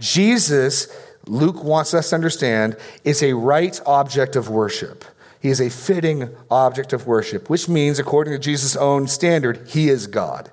[0.00, 0.88] Jesus,
[1.26, 5.04] Luke wants us to understand, is a right object of worship.
[5.38, 9.90] He is a fitting object of worship, which means, according to Jesus' own standard, he
[9.90, 10.50] is God.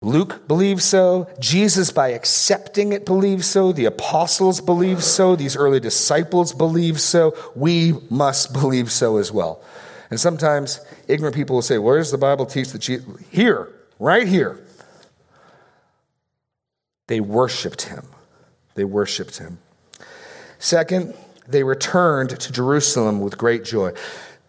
[0.00, 1.28] Luke believes so.
[1.40, 3.72] Jesus, by accepting it, believes so.
[3.72, 5.34] The apostles believe so.
[5.34, 7.36] These early disciples believe so.
[7.56, 9.60] We must believe so as well.
[10.10, 13.06] And sometimes ignorant people will say, Where does the Bible teach that Jesus?
[13.30, 14.60] Here, right here.
[17.08, 18.06] They worshiped him.
[18.74, 19.58] They worshiped him.
[20.58, 21.14] Second,
[21.48, 23.92] they returned to Jerusalem with great joy.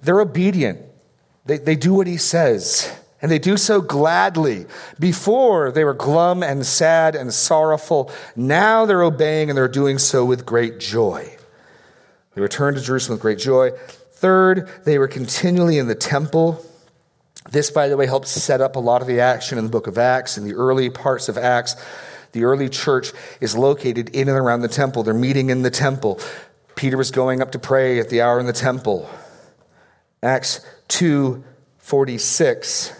[0.02, 0.80] They're obedient,
[1.46, 2.96] they, they do what he says.
[3.22, 4.66] And they do so gladly.
[4.98, 8.12] Before, they were glum and sad and sorrowful.
[8.36, 11.38] Now they're obeying and they're doing so with great joy.
[12.34, 13.72] They returned to Jerusalem with great joy.
[14.14, 16.66] Third, they were continually in the temple.
[17.52, 19.88] This, by the way, helps set up a lot of the action in the book
[19.88, 21.76] of Acts, in the early parts of Acts.
[22.32, 25.04] The early church is located in and around the temple.
[25.04, 26.20] They're meeting in the temple.
[26.76, 29.10] Peter was going up to pray at the hour in the temple.
[30.22, 31.44] Acts 2
[31.80, 32.94] 46.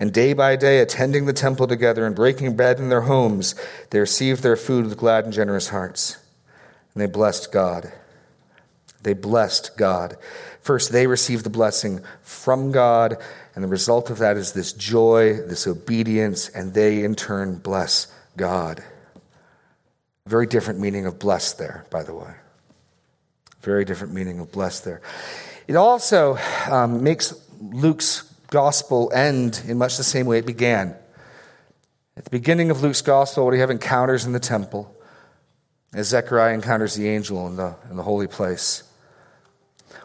[0.00, 3.54] And day by day, attending the temple together and breaking bread in their homes,
[3.90, 6.18] they received their food with glad and generous hearts.
[6.94, 7.92] And they blessed God.
[9.02, 10.16] They blessed God.
[10.60, 13.16] First, they received the blessing from God,
[13.54, 18.12] and the result of that is this joy, this obedience, and they in turn bless
[18.36, 18.82] God.
[20.26, 22.32] Very different meaning of blessed there, by the way.
[23.60, 25.00] Very different meaning of blessed there.
[25.66, 26.38] It also
[26.70, 30.94] um, makes Luke's gospel end in much the same way it began.
[32.18, 34.94] At the beginning of Luke's gospel, we have encounters in the temple,
[35.94, 38.82] as Zechariah encounters the angel in the, in the holy place.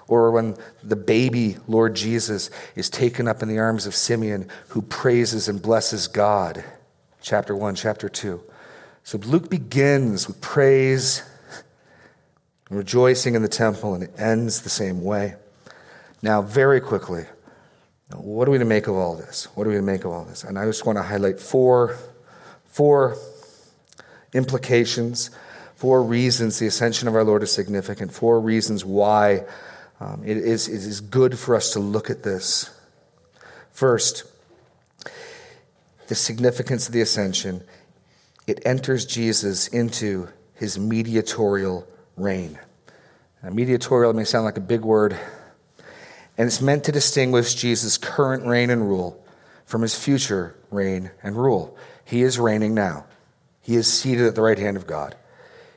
[0.08, 4.82] Or when the baby Lord Jesus is taken up in the arms of Simeon, who
[4.82, 6.64] praises and blesses God.
[7.22, 8.42] Chapter 1, chapter 2.
[9.04, 11.22] So Luke begins with praise
[12.70, 15.36] and rejoicing in the temple, and it ends the same way.
[16.22, 17.26] Now, very quickly,
[18.16, 19.46] what are we to make of all this?
[19.56, 20.44] What are we to make of all this?
[20.44, 21.98] And I just want to highlight four,
[22.66, 23.18] four
[24.34, 25.30] implications,
[25.76, 29.46] four reasons the ascension of our Lord is significant, four reasons why
[30.00, 32.70] um, it, is, it is good for us to look at this.
[33.72, 34.24] First,
[36.08, 37.64] the significance of the ascension,
[38.48, 42.58] it enters Jesus into his mediatorial reign.
[43.44, 45.18] Now, mediatorial may sound like a big word,
[46.38, 49.24] and it's meant to distinguish Jesus' current reign and rule
[49.66, 51.78] from his future reign and rule.
[52.06, 53.06] He is reigning now.
[53.62, 55.16] He is seated at the right hand of God.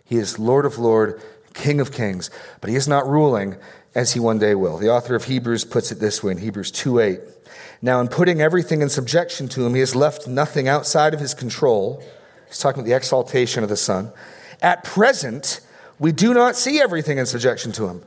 [0.04, 1.22] He is Lord of Lords,
[1.54, 3.56] King of Kings, but he is not ruling
[3.94, 4.78] as he one day will.
[4.78, 7.20] The author of Hebrews puts it this way in Hebrews 2 8.
[7.82, 11.34] Now, in putting everything in subjection to him, he has left nothing outside of his
[11.34, 12.02] control.
[12.46, 14.12] He's talking about the exaltation of the Son.
[14.60, 15.60] At present,
[15.98, 18.02] we do not see everything in subjection to him.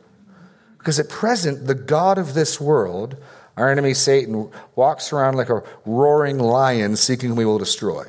[0.83, 3.15] Because at present, the God of this world,
[3.55, 8.03] our enemy Satan, walks around like a roaring lion seeking whom he will destroy.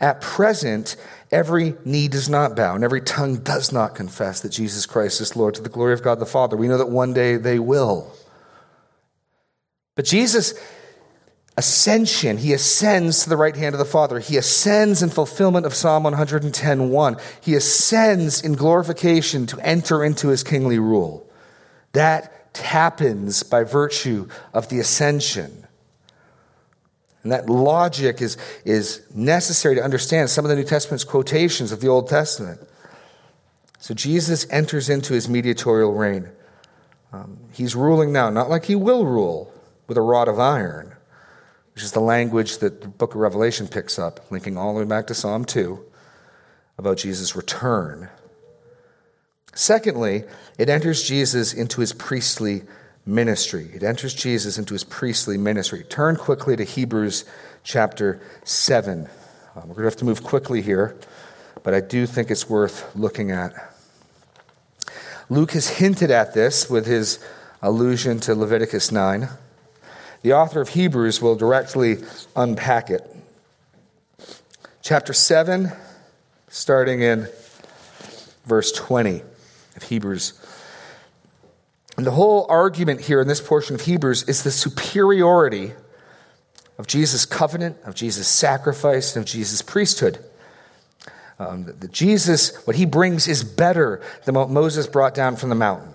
[0.00, 0.96] At present,
[1.30, 5.36] every knee does not bow and every tongue does not confess that Jesus Christ is
[5.36, 6.56] Lord to the glory of God the Father.
[6.56, 8.10] We know that one day they will.
[9.94, 10.54] But Jesus'
[11.56, 14.18] ascension, he ascends to the right hand of the Father.
[14.18, 17.20] He ascends in fulfillment of Psalm 110:1.
[17.40, 21.29] He ascends in glorification to enter into his kingly rule.
[21.92, 25.66] That happens by virtue of the ascension.
[27.22, 31.80] And that logic is, is necessary to understand some of the New Testament's quotations of
[31.80, 32.60] the Old Testament.
[33.78, 36.28] So Jesus enters into his mediatorial reign.
[37.12, 39.52] Um, he's ruling now, not like he will rule
[39.86, 40.94] with a rod of iron,
[41.74, 44.86] which is the language that the book of Revelation picks up, linking all the way
[44.86, 45.84] back to Psalm 2
[46.78, 48.08] about Jesus' return.
[49.54, 50.24] Secondly,
[50.58, 52.62] it enters Jesus into his priestly
[53.04, 53.68] ministry.
[53.74, 55.82] It enters Jesus into his priestly ministry.
[55.84, 57.24] Turn quickly to Hebrews
[57.64, 59.08] chapter 7.
[59.56, 60.96] Um, we're going to have to move quickly here,
[61.62, 63.52] but I do think it's worth looking at.
[65.28, 67.18] Luke has hinted at this with his
[67.62, 69.28] allusion to Leviticus 9.
[70.22, 71.98] The author of Hebrews will directly
[72.36, 73.04] unpack it.
[74.82, 75.72] Chapter 7,
[76.48, 77.28] starting in
[78.44, 79.22] verse 20
[79.80, 80.34] of Hebrews.
[81.96, 85.72] And the whole argument here in this portion of Hebrews is the superiority
[86.78, 90.18] of Jesus' covenant, of Jesus' sacrifice, and of Jesus' priesthood.
[91.38, 95.48] Um, the, the Jesus, what he brings is better than what Moses brought down from
[95.48, 95.92] the mountain.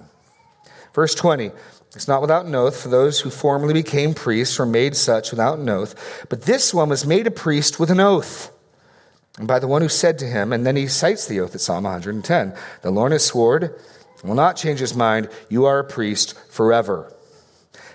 [0.93, 1.51] Verse 20
[1.95, 5.59] It's not without an oath, for those who formerly became priests were made such without
[5.59, 8.51] an oath, but this one was made a priest with an oath.
[9.37, 11.61] And by the one who said to him, and then he cites the oath at
[11.61, 13.71] Psalm 110 The Lord has sworn,
[14.23, 17.13] will not change his mind, you are a priest forever.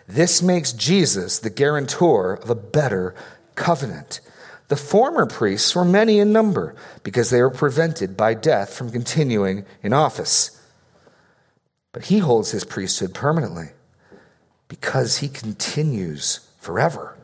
[0.07, 3.15] This makes Jesus the guarantor of a better
[3.55, 4.21] covenant.
[4.69, 9.65] The former priests were many in number because they were prevented by death from continuing
[9.83, 10.61] in office.
[11.93, 13.71] But he holds his priesthood permanently.
[14.69, 17.17] because he continues forever.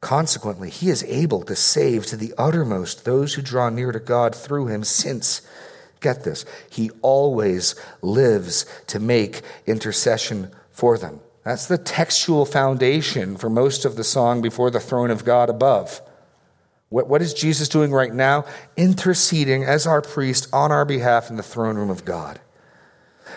[0.00, 4.34] Consequently, he is able to save to the uttermost those who draw near to God
[4.34, 5.42] through him, since,
[6.00, 11.20] get this, he always lives to make intercession for them.
[11.44, 16.00] That's the textual foundation for most of the song before the throne of God above.
[16.90, 18.44] What, what is Jesus doing right now?
[18.76, 22.40] Interceding as our priest on our behalf in the throne room of God.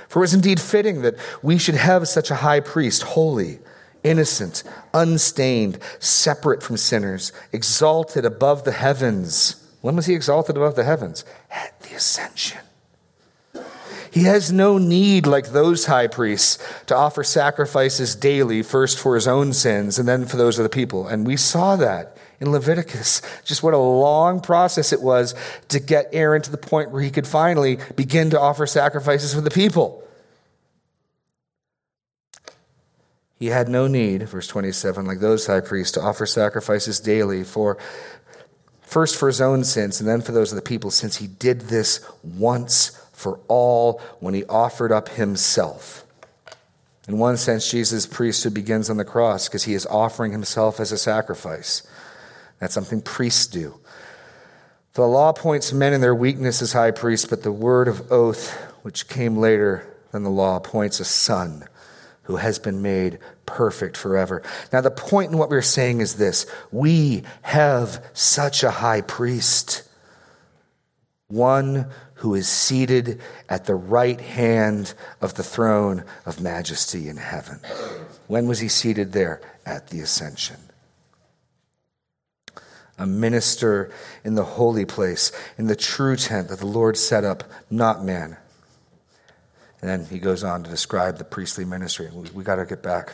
[0.08, 3.60] For it was indeed fitting that we should have such a high priest, holy
[4.04, 9.56] innocent, unstained, separate from sinners, exalted above the heavens.
[9.82, 11.26] When was he exalted above the heavens?
[11.50, 12.62] At the ascension.
[14.12, 19.28] He has no need, like those high priests, to offer sacrifices daily, first for his
[19.28, 21.08] own sins and then for those of the people.
[21.08, 23.22] And we saw that in Leviticus.
[23.46, 25.34] Just what a long process it was
[25.70, 29.42] to get Aaron to the point where he could finally begin to offer sacrifices for
[29.42, 30.04] the people.
[33.42, 37.76] He had no need, verse 27, like those high priests, to offer sacrifices daily for
[38.84, 41.62] first for his own sins and then for those of the people, since he did
[41.62, 46.06] this once for all when he offered up himself.
[47.08, 50.92] In one sense, Jesus' priesthood begins on the cross because he is offering himself as
[50.92, 51.82] a sacrifice.
[52.60, 53.80] That's something priests do.
[54.94, 58.52] The law appoints men in their weakness as high priests, but the word of oath,
[58.84, 61.68] which came later than the law, appoints a son
[62.24, 64.44] who has been made perfect forever.
[64.72, 69.84] Now, the point in what we're saying is this we have such a high priest,
[71.28, 73.20] one who is seated
[73.50, 77.60] at the right hand of the throne of majesty in heaven.
[78.28, 79.42] When was he seated there?
[79.66, 80.58] At the ascension.
[82.98, 83.92] A minister
[84.24, 88.38] in the holy place, in the true tent that the Lord set up, not man.
[89.82, 92.10] And then he goes on to describe the priestly ministry.
[92.14, 93.14] We, we got to get back.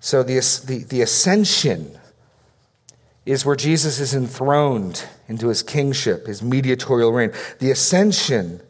[0.00, 0.34] So the,
[0.66, 1.98] the, the ascension
[3.24, 7.32] is where Jesus is enthroned into his kingship, his mediatorial reign.
[7.58, 8.60] The ascension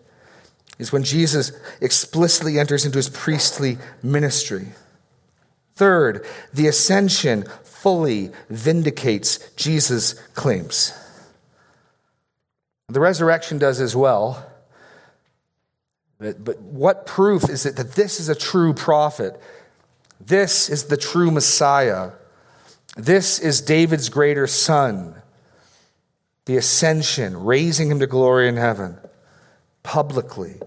[0.78, 1.50] is when Jesus
[1.80, 4.68] explicitly enters into his priestly ministry.
[5.74, 10.92] Third, the ascension fully vindicates Jesus' claims.
[12.88, 14.53] The resurrection does as well.
[16.18, 19.40] But, but what proof is it that this is a true prophet?
[20.20, 22.12] This is the true Messiah.
[22.96, 25.16] This is David's greater son.
[26.46, 28.98] The ascension, raising him to glory in heaven
[29.82, 30.60] publicly,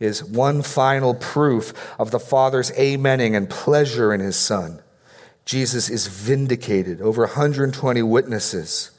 [0.00, 4.80] is one final proof of the Father's amening and pleasure in his Son.
[5.44, 8.90] Jesus is vindicated, over 120 witnesses.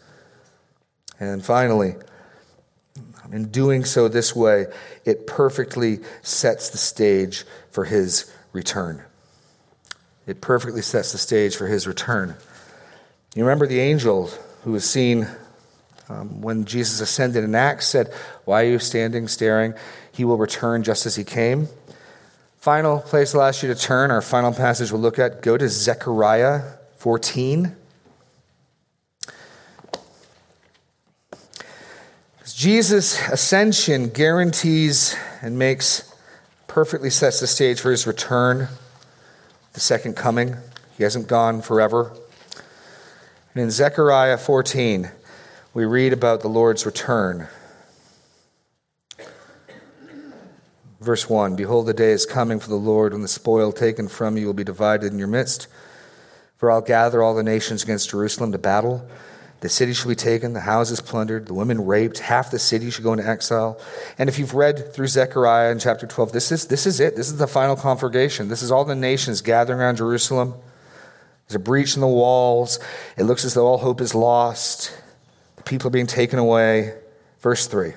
[1.19, 1.95] And finally,
[3.31, 4.67] in doing so this way,
[5.05, 9.03] it perfectly sets the stage for his return.
[10.25, 12.35] It perfectly sets the stage for his return.
[13.35, 14.27] You remember the angel
[14.63, 15.27] who was seen
[16.09, 18.11] um, when Jesus ascended in Acts said,
[18.45, 19.75] Why are you standing, staring?
[20.11, 21.67] He will return just as he came.
[22.57, 25.69] Final place I'll ask you to turn, our final passage we'll look at, go to
[25.69, 26.61] Zechariah
[26.97, 27.75] 14.
[32.59, 36.13] Jesus' ascension guarantees and makes
[36.67, 38.67] perfectly sets the stage for his return,
[39.71, 40.57] the second coming.
[40.97, 42.11] He hasn't gone forever.
[43.53, 45.09] And in Zechariah 14,
[45.73, 47.47] we read about the Lord's return.
[50.99, 54.35] Verse 1 Behold, the day is coming for the Lord when the spoil taken from
[54.35, 55.69] you will be divided in your midst.
[56.57, 59.09] For I'll gather all the nations against Jerusalem to battle
[59.61, 63.03] the city shall be taken, the houses plundered, the women raped, half the city should
[63.03, 63.79] go into exile.
[64.17, 67.17] And if you've read through Zechariah in chapter 12, this is, this is it.
[67.17, 68.47] This is the final conflagration.
[68.47, 70.53] This is all the nations gathering around Jerusalem.
[71.47, 72.79] There's a breach in the walls.
[73.17, 74.95] It looks as though all hope is lost.
[75.57, 76.93] The people are being taken away.
[77.39, 77.93] Verse 3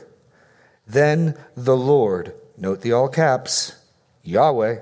[0.86, 3.76] Then the Lord, note the all caps,
[4.24, 4.80] Yahweh,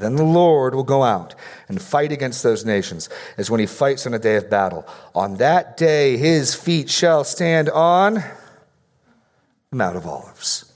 [0.00, 1.34] then the Lord will go out
[1.68, 4.86] and fight against those nations as when he fights on a day of battle.
[5.14, 10.72] On that day, his feet shall stand on the Mount of Olives.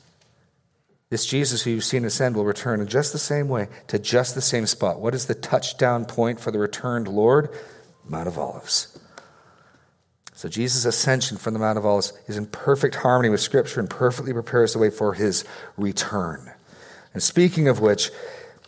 [1.11, 4.35] This Jesus who you've seen ascend will return in just the same way to just
[4.35, 5.01] the same spot.
[5.01, 7.51] What is the touchdown point for the returned Lord?
[8.05, 8.99] Mount of Olives.
[10.35, 13.89] So Jesus' ascension from the Mount of Olives is in perfect harmony with Scripture and
[13.89, 15.45] perfectly prepares the way for his
[15.77, 16.53] return.
[17.13, 18.11] And speaking of which,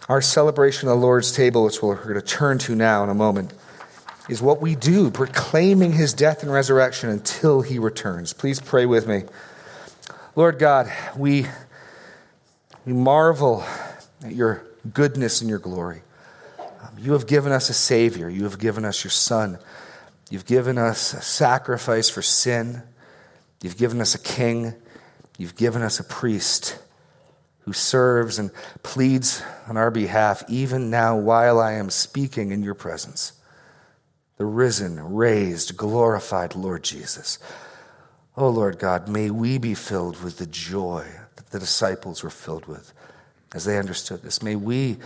[0.08, 3.14] our celebration of the Lord's table, which we're going to turn to now in a
[3.14, 3.52] moment,
[4.28, 8.32] is what we do, proclaiming his death and resurrection until he returns.
[8.32, 9.24] Please pray with me.
[10.34, 11.46] Lord God, we,
[12.84, 13.64] we marvel
[14.24, 16.02] at your goodness and your glory.
[16.58, 18.28] Um, you have given us a Savior.
[18.28, 19.58] You have given us your Son.
[20.30, 22.82] You've given us a sacrifice for sin.
[23.62, 24.74] You've given us a king.
[25.38, 26.78] You've given us a priest
[27.66, 28.52] who serves and
[28.84, 33.32] pleads on our behalf, even now while I am speaking in your presence.
[34.36, 37.40] The risen, raised, glorified Lord Jesus.
[38.36, 42.66] Oh, Lord God, may we be filled with the joy that the disciples were filled
[42.66, 42.92] with
[43.52, 44.42] as they understood this.
[44.42, 44.98] May we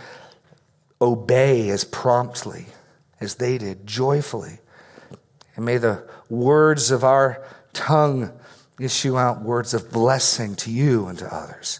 [1.01, 2.67] obey as promptly
[3.19, 4.59] as they did, joyfully.
[5.55, 7.43] And may the words of our
[7.73, 8.31] tongue
[8.79, 11.79] issue out words of blessing to you and to others.